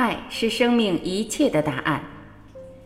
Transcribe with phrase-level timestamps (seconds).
[0.00, 2.02] 爱是生命一切的答案。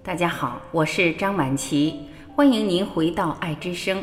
[0.00, 1.96] 大家好，我是张晚琪，
[2.36, 4.00] 欢迎您回到爱之声。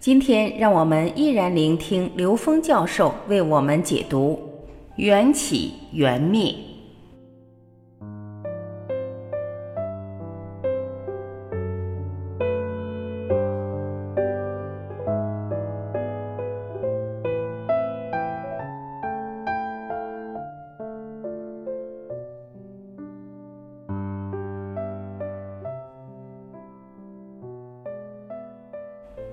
[0.00, 4.42] 今天，让我们依然聆听刘峰教授为我们解读
[4.98, 6.52] “缘起缘灭”。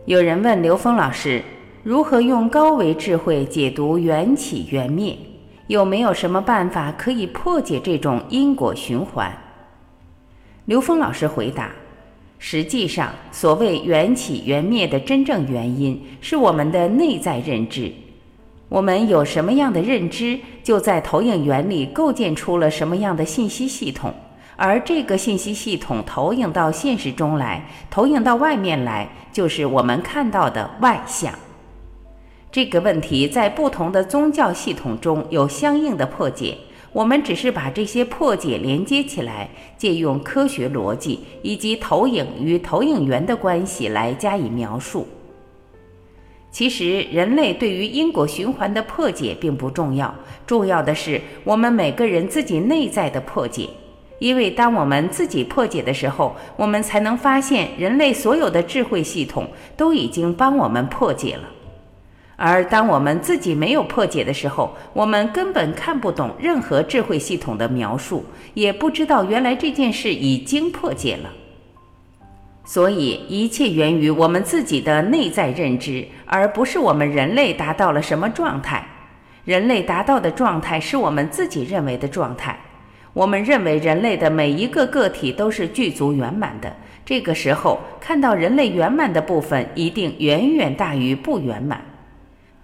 [0.05, 1.41] 有人问刘峰老师，
[1.81, 5.17] 如何用高维智慧解读缘起缘灭？
[5.65, 9.35] 有没有什么办法可以破解这种因果循环？
[10.65, 11.71] 刘峰老师回答：
[12.37, 17.91] 实际上，所谓缘起缘灭的真正原因，是我们的内在认知。
[18.69, 24.13] 我们有什么样的认知，就在投影原理构建出了什么样的信息系统。
[24.57, 31.33] 而这个信息系统投影到现实中来，投影到外面来，就是我们看到的外相。
[32.51, 36.57] 这个问题在不同的宗教系统中有相应的破解，
[36.93, 45.05] 我们只是把这些破解连接起来，借用科学逻辑以及投影与投影源的关系来加以描述。
[46.49, 50.15] 其实，人类对于因果循环的破解并不重要，
[50.47, 53.67] 重要的是我们每个人自己内在的破解。
[54.19, 61.43] 因为当我们自己破解的时候，我们才能发现人类所有的智慧系统都已经帮我们破解了；
[62.35, 71.29] 而当我们自己没有破解的时候，我们根本看不懂任何智慧系统的描述，也不知道原来这件事已经破解了。
[72.63, 78.87] 所以，一切源于我们自己的内在认知，而不是我们人类达到了什么状态。
[79.43, 82.57] 人类达到的状态是我们自己认为的状态。
[83.15, 91.79] 我们认为人类的每一个个体都是具足圆满的，这个时候看到人类圆满的部分一定远远大于不圆满，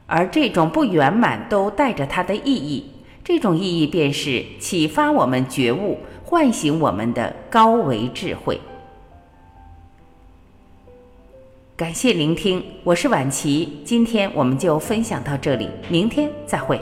[0.08, 2.86] 而这种不圆满都带着它的意义，
[3.24, 8.60] 这种意义便是启发我们觉悟、唤醒我们的高维智慧。
[11.78, 16.78] 感谢聆听，我是晚琪，今天我们就分享到这里，明天再会。